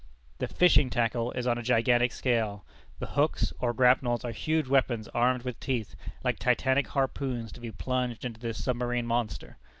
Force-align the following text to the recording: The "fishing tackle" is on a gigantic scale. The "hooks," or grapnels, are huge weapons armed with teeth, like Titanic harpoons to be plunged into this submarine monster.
The 0.39 0.47
"fishing 0.47 0.89
tackle" 0.89 1.31
is 1.33 1.45
on 1.45 1.59
a 1.59 1.61
gigantic 1.61 2.11
scale. 2.11 2.65
The 2.97 3.05
"hooks," 3.05 3.53
or 3.59 3.71
grapnels, 3.71 4.25
are 4.25 4.31
huge 4.31 4.67
weapons 4.67 5.07
armed 5.09 5.43
with 5.43 5.59
teeth, 5.59 5.95
like 6.23 6.39
Titanic 6.39 6.87
harpoons 6.87 7.51
to 7.51 7.59
be 7.59 7.71
plunged 7.71 8.25
into 8.25 8.39
this 8.39 8.63
submarine 8.63 9.05
monster. 9.05 9.57